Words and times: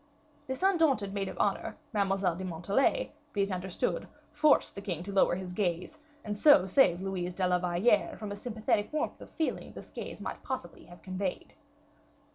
This 0.47 0.63
undaunted 0.63 1.13
maid 1.13 1.29
of 1.29 1.37
honor, 1.39 1.77
Mademoiselle 1.93 2.35
de 2.35 2.43
Montalais, 2.43 3.11
be 3.33 3.43
it 3.43 3.51
understood, 3.51 4.07
forced 4.31 4.73
the 4.73 4.81
king 4.81 5.03
to 5.03 5.11
lower 5.11 5.35
his 5.35 5.53
gaze, 5.53 5.99
and 6.25 6.35
so 6.35 6.65
saved 6.65 7.03
Louise 7.03 7.35
de 7.35 7.47
la 7.47 7.59
Valliere 7.59 8.17
from 8.17 8.31
a 8.31 8.35
sympathetic 8.35 8.91
warmth 8.91 9.21
of 9.21 9.29
feeling 9.29 9.73
this 9.73 9.91
gaze 9.91 10.19
might 10.19 10.41
possibly 10.41 10.85
have 10.85 11.03
conveyed. 11.03 11.53